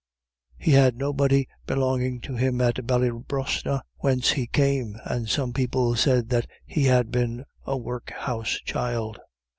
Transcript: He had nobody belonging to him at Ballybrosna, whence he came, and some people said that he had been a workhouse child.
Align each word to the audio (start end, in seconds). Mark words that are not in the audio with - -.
He 0.57 0.71
had 0.71 0.95
nobody 0.95 1.47
belonging 1.67 2.21
to 2.21 2.33
him 2.35 2.59
at 2.59 2.87
Ballybrosna, 2.87 3.83
whence 3.97 4.31
he 4.31 4.47
came, 4.47 4.95
and 5.03 5.29
some 5.29 5.53
people 5.53 5.95
said 5.95 6.29
that 6.29 6.49
he 6.65 6.85
had 6.85 7.11
been 7.11 7.45
a 7.67 7.77
workhouse 7.77 8.59
child. 8.65 9.19